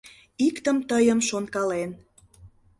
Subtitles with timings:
[0.47, 1.91] Иктым тыйым шонкален.